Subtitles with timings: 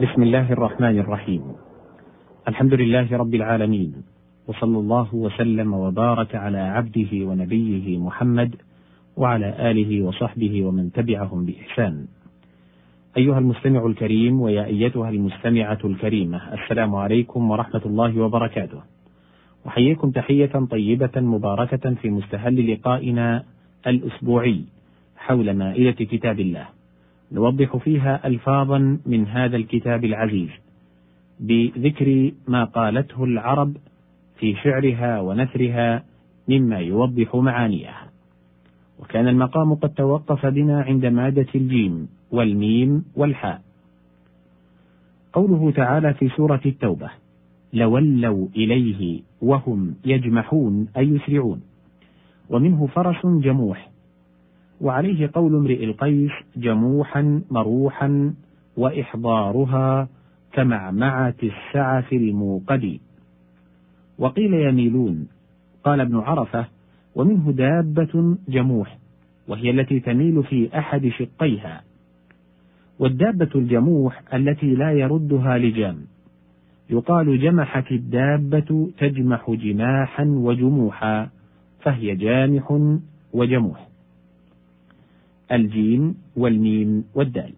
[0.00, 1.42] بسم الله الرحمن الرحيم.
[2.48, 3.92] الحمد لله رب العالمين
[4.48, 8.56] وصلى الله وسلم وبارك على عبده ونبيه محمد
[9.16, 12.06] وعلى آله وصحبه ومن تبعهم بإحسان.
[13.16, 18.80] أيها المستمع الكريم ويا أيتها المستمعة الكريمة السلام عليكم ورحمة الله وبركاته.
[19.66, 23.44] أحييكم تحية طيبة مباركة في مستهل لقائنا
[23.86, 24.64] الأسبوعي
[25.16, 26.79] حول مائدة كتاب الله.
[27.32, 30.48] نوضح فيها ألفاظا من هذا الكتاب العزيز
[31.40, 33.76] بذكر ما قالته العرب
[34.38, 36.04] في شعرها ونثرها
[36.48, 38.06] مما يوضح معانيها.
[39.00, 43.62] وكان المقام قد توقف بنا عند مادة الجيم والميم والحاء.
[45.32, 47.10] قوله تعالى في سورة التوبة
[47.72, 51.60] لولوا إليه وهم يجمحون أي يسرعون
[52.50, 53.90] ومنه فرس جموح
[54.80, 58.34] وعليه قول امرئ القيس جموحا مروحا
[58.76, 60.08] وإحضارها
[60.52, 62.98] كمعمعة السعف الموقد.
[64.18, 65.28] وقيل يميلون
[65.84, 66.66] قال ابن عرفة
[67.14, 68.98] ومنه دابة جموح
[69.48, 71.82] وهي التي تميل في أحد شقيها.
[72.98, 75.96] والدابة الجموح التي لا يردها لجام
[76.90, 81.28] يقال جمحت الدابة تجمح جماحا وجموحا
[81.80, 82.92] فهي جامح
[83.32, 83.89] وجموح.
[85.52, 87.52] الجيم والميم والدال.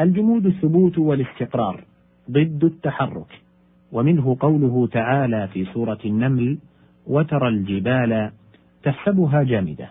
[0.00, 1.84] الجمود الثبوت والاستقرار
[2.30, 3.40] ضد التحرك
[3.92, 6.58] ومنه قوله تعالى في سورة النمل
[7.06, 8.30] وترى الجبال
[8.82, 9.90] تحسبها جامدة.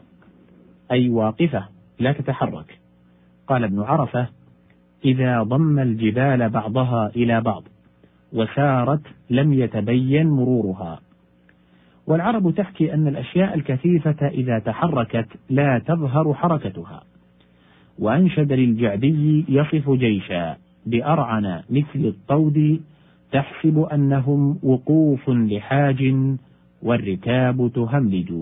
[0.91, 1.65] أي واقفة
[1.99, 2.79] لا تتحرك.
[3.47, 4.27] قال ابن عرفة
[5.05, 7.63] إذا ضم الجبال بعضها إلى بعض
[8.33, 10.99] وسارت لم يتبين مرورها.
[12.09, 17.03] والعرب تحكي أن الأشياء الكثيفة إذا تحركت لا تظهر حركتها.
[17.99, 22.81] وأنشد للجعدي يصف جيشا بأرعن مثل الطود
[23.31, 26.15] تحسب أنهم وقوف لحاج
[26.83, 28.33] والركاب تهملج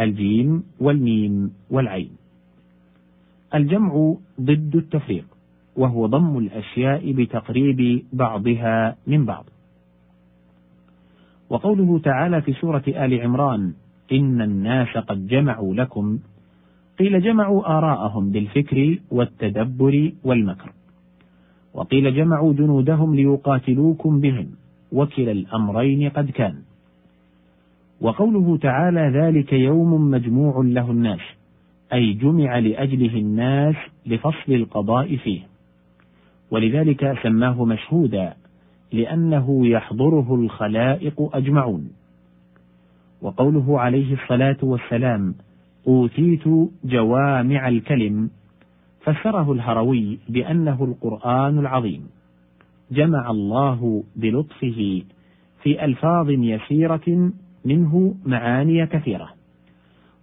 [0.00, 2.10] الجيم والميم والعين.
[3.54, 5.24] الجمع ضد التفريق
[5.76, 9.53] وهو ضم الأشياء بتقريب بعضها من بعض.
[11.50, 13.72] وقوله تعالى في سورة آل عمران
[14.12, 16.18] إن الناس قد جمعوا لكم
[16.98, 20.72] قيل جمعوا آراءهم بالفكر والتدبر والمكر.
[21.74, 24.46] وقيل جمعوا جنودهم ليقاتلوكم بهم
[24.92, 26.54] وكلا الأمرين قد كان.
[28.00, 31.20] وقوله تعالى ذلك يوم مجموع له الناس
[31.92, 35.40] أي جمع لأجله الناس لفصل القضاء فيه.
[36.50, 38.34] ولذلك سماه مشهودا
[38.92, 41.90] لأنه يحضره الخلائق أجمعون.
[43.22, 45.34] وقوله عليه الصلاة والسلام
[45.86, 46.44] أوتيت
[46.84, 48.30] جوامع الكلم
[49.00, 52.06] فسره الهروي بأنه القرآن العظيم.
[52.90, 55.02] جمع الله بلطفه
[55.62, 57.32] في ألفاظ يسيرة
[57.64, 59.28] منه معاني كثيرة.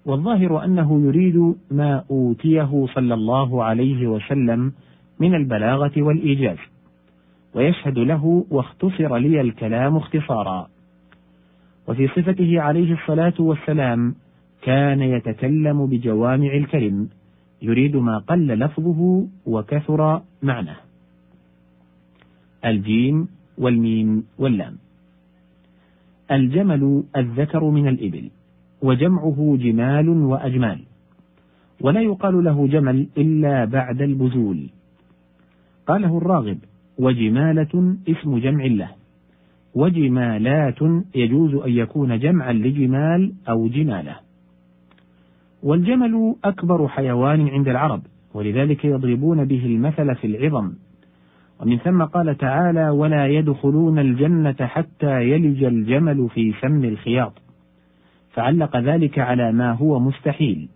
[0.06, 4.74] والظاهر أنه يريد ما أوتيه صلى الله عليه وسلم
[5.20, 6.58] من البلاغة والإيجاز.
[7.56, 10.67] ويشهد له واختصر لي الكلام اختصارا.
[11.88, 14.16] وفي صفته عليه الصلاة والسلام
[14.62, 17.09] كان يتكلم بجوامع الكلم
[17.62, 20.78] يريد ما قل لفظه وكثر معناه.
[22.66, 24.78] الجيم والميم واللام.
[26.31, 28.29] الجمل الذكر من الإبل
[28.81, 30.79] وجمعه جمال وأجمال.
[31.81, 34.69] ولا يقال له جمل إلا بعد البزول.
[35.88, 36.57] قاله الراغب
[36.97, 38.90] وجمالة اسم جمع له
[39.75, 40.79] وجمالات
[41.16, 44.16] يجوز أن يكون جمعا لجمال أو جمالة.
[45.63, 48.01] والجمل أكبر حيوان عند العرب
[48.34, 50.72] ولذلك يضربون به المثل في العظم.
[51.59, 57.34] ومن ثم قال تعالى ولا يدخلون الجنة حتى يلج الجمل في سم الخياط
[58.31, 60.69] فعلق ذلك على ما هو مستحيل.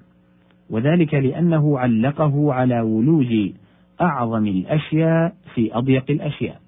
[0.69, 3.51] وذلك لأنه علقه على ولوج
[4.01, 6.61] أعظم الأشياء في أضيق الأشياء.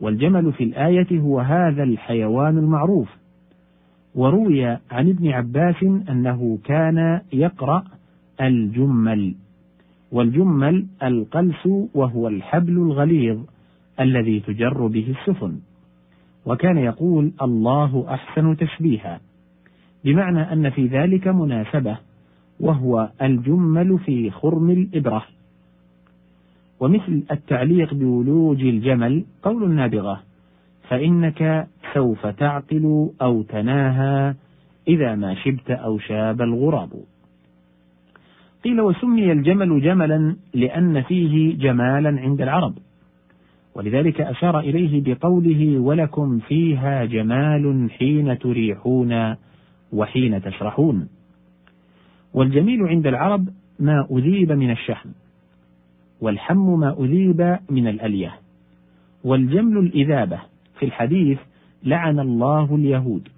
[0.00, 3.08] والجمل في الآية هو هذا الحيوان المعروف.
[4.14, 7.84] وروي عن ابن عباس أنه كان يقرأ
[8.40, 9.34] الجمل
[10.12, 13.38] والجمل القلس وهو الحبل الغليظ
[14.00, 15.58] الذي تجر به السفن.
[16.46, 19.20] وكان يقول الله أحسن تشبيها
[20.04, 21.98] بمعنى أن في ذلك مناسبة
[22.60, 25.24] وهو الجمل في خرم الإبرة.
[26.80, 30.22] ومثل التعليق بولوج الجمل قول النابغة
[30.88, 34.34] فإنك سوف تعقل أو تناهى
[34.88, 36.90] إذا ما شبت أو شاب الغراب.
[38.64, 42.74] قيل وسمي الجمل جملا لأن فيه جمالا عند العرب
[43.74, 49.36] ولذلك أشار إليه بقوله ولكم فيها جمال حين تريحون
[49.92, 51.08] وحين تسرحون.
[52.34, 53.48] والجميل عند العرب
[53.78, 55.10] ما أذيب من الشحم
[56.24, 58.34] والحم ما أذيب من الألية.
[59.24, 60.40] والجمل الإذابة
[60.78, 61.38] في الحديث
[61.84, 63.28] لعن الله اليهود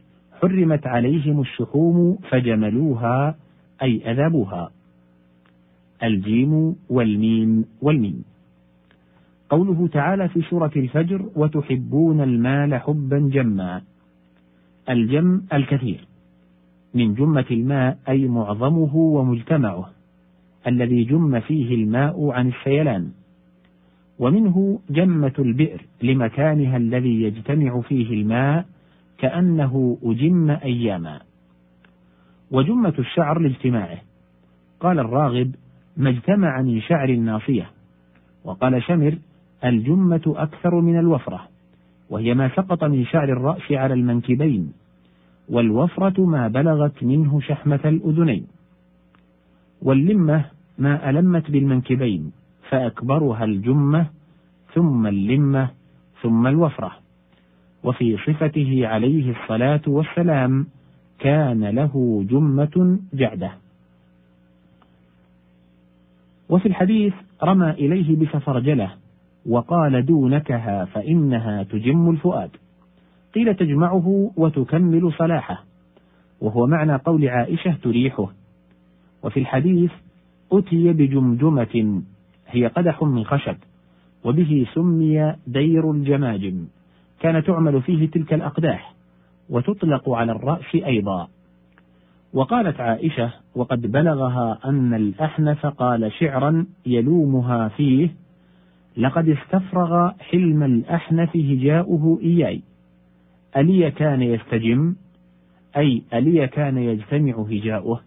[0.42, 3.34] حرمت عليهم الشحوم فجملوها
[3.82, 4.70] أي أذابوها.
[6.02, 8.24] الجيم والميم والميم.
[9.50, 13.82] قوله تعالى في سورة الفجر وتحبون المال حبا جما
[14.88, 16.06] الجم الكثير.
[16.94, 19.90] من جمة الماء أي معظمه ومجتمعه.
[20.66, 23.10] الذي جم فيه الماء عن السيلان.
[24.18, 28.66] ومنه جمة البئر لمكانها الذي يجتمع فيه الماء
[29.18, 31.20] كأنه أجم أياما.
[32.50, 33.98] وجمة الشعر لاجتماعه.
[34.80, 35.54] قال الراغب
[35.96, 37.70] ما اجتمع من شعر الناصية
[38.44, 39.18] وقال شمر
[39.64, 41.48] الجمة أكثر من الوفرة
[42.10, 44.72] وهي ما سقط من شعر الرأس على المنكبين
[45.48, 48.46] والوفرة ما بلغت منه شحمة الأذنين
[49.82, 50.44] واللمة
[50.78, 52.32] ما ألمت بالمنكبين
[52.68, 54.06] فأكبرها الجمة
[54.74, 55.70] ثم اللمة
[56.22, 56.92] ثم الوفرة.
[57.84, 60.66] وفي صفته عليه الصلاة والسلام
[61.18, 63.52] كان له جمة جعدة.
[66.48, 68.90] وفي الحديث رمى إليه بسفرجلة
[69.46, 72.50] وقال دونكها فإنها تجم الفؤاد.
[73.34, 75.64] قيل تجمعه وتكمل صلاحه
[76.40, 78.32] وهو معنى قول عائشة تريحه.
[79.22, 79.90] وفي الحديث
[80.52, 82.02] أتي بجمجمة
[82.46, 83.56] هي قدح من خشب
[84.24, 86.66] وبه سمي دير الجماجم
[87.20, 88.94] كان تعمل فيه تلك الأقداح
[89.50, 91.28] وتطلق على الرأس أيضا.
[92.32, 98.14] وقالت عائشة وقد بلغها أن الأحنف قال شعرا يلومها فيه
[98.96, 102.62] لقد استفرغ حلم الأحنف هجاؤه إياي
[103.56, 104.94] ألي كان يستجم؟
[105.76, 108.00] أي ألي كان يجتمع هجاؤه؟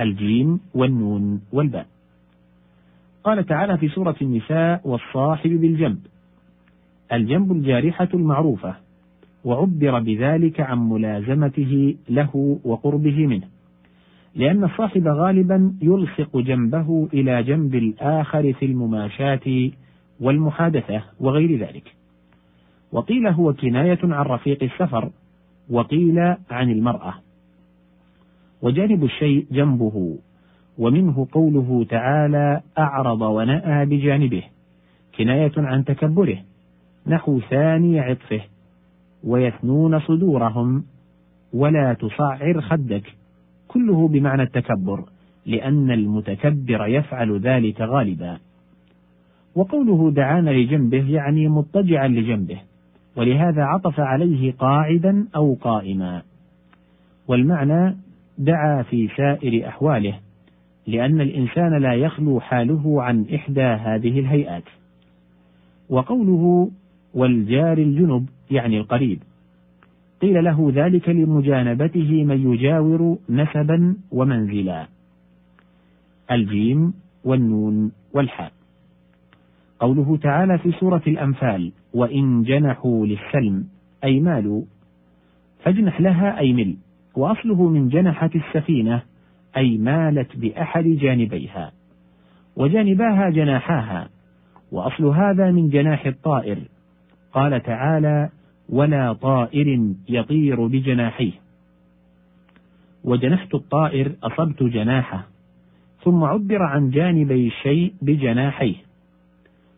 [0.00, 1.86] الجيم والنون والباء.
[3.24, 5.98] قال تعالى في سورة النساء والصاحب بالجنب.
[7.12, 8.74] الجنب الجارحة المعروفة
[9.44, 13.48] وعبر بذلك عن ملازمته له وقربه منه.
[14.34, 19.70] لأن الصاحب غالبا يلصق جنبه إلى جنب الآخر في المماشاة
[20.20, 21.94] والمحادثة وغير ذلك.
[22.92, 25.10] وقيل هو كناية عن رفيق السفر
[25.70, 26.18] وقيل
[26.50, 27.14] عن المرأة.
[28.64, 30.18] وجانب الشيء جنبه
[30.78, 34.42] ومنه قوله تعالى أعرض ونأى بجانبه
[35.18, 36.38] كناية عن تكبره
[37.06, 38.40] نحو ثاني عطفه
[39.24, 40.84] ويثنون صدورهم
[41.52, 43.14] ولا تصعر خدك.
[43.68, 45.04] كله بمعنى التكبر
[45.46, 48.38] لأن المتكبر يفعل ذلك غالبا.
[49.54, 52.58] وقوله دعانا لجنبه يعني مضطجعا لجنبه
[53.16, 56.22] ولهذا عطف عليه قاعدا أو قائما.
[57.28, 57.96] والمعنى
[58.38, 60.18] دعا في سائر أحواله
[60.86, 64.64] لأن الإنسان لا يخلو حاله عن إحدى هذه الهيئات.
[65.88, 66.70] وقوله
[67.14, 69.22] والجار الجنب يعني القريب.
[70.22, 74.86] قيل له ذلك لمجانبته من يجاور نسبا ومنزلا.
[76.30, 76.94] الجيم
[77.24, 78.52] والنون والحاء.
[79.80, 83.68] قوله تعالى في سورة الأنفال وإن جنحوا للسلم
[84.04, 84.62] أي مالوا
[85.64, 86.76] فاجنح لها أي مل.
[87.16, 89.02] وأصله من جنحة السفينة
[89.56, 91.72] أي مالت بأحد جانبيها.
[92.56, 94.08] وجانباها جناحاها
[94.72, 96.58] وأصل هذا من جناح الطائر.
[97.32, 98.28] قال تعالى
[98.68, 101.32] ولا طائر يطير بجناحيه.
[103.04, 105.26] وجنحت الطائر أصبت جناحه
[106.04, 108.74] ثم عبر عن جانبي الشيء بجناحيه.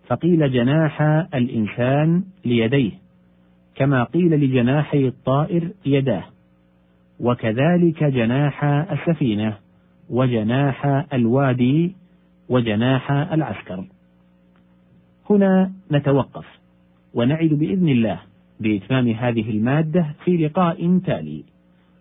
[0.07, 1.01] فقيل جناح
[1.35, 2.93] الإنسان ليديه
[3.75, 6.36] كما قيل لجناحي الطائر يداه.
[7.21, 9.57] وكذلك جناح السفينة
[10.11, 11.97] وجناح الوادي
[12.49, 13.85] وجناح العسكر.
[15.31, 16.47] هنا نتوقف
[17.15, 18.21] ونعد بإذن الله
[18.61, 21.45] بإتمام هذه المادة في لقاء تالي.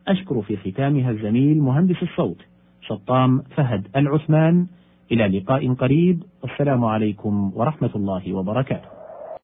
[0.07, 2.41] أشكر في ختامها الزميل مهندس الصوت
[2.81, 4.67] شطام فهد العثمان.
[5.11, 6.23] إلى لقاء قريب.
[6.43, 8.94] والسلام عليكم ورحمة الله وبركاته.